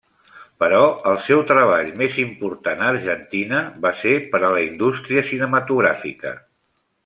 [0.61, 0.77] Però,
[1.11, 6.37] el seu treball més important a Argentina va ser per a la indústria cinematogràfica.